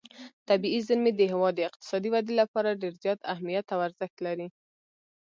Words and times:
طبیعي 0.49 0.79
زیرمې 0.87 1.11
د 1.15 1.21
هېواد 1.31 1.53
د 1.55 1.59
اقتصادي 1.69 2.09
ودې 2.11 2.33
لپاره 2.41 2.79
ډېر 2.81 2.93
زیات 3.03 3.19
اهمیت 3.33 3.65
او 3.73 3.79
ارزښت 3.87 4.17
لري. 4.25 4.47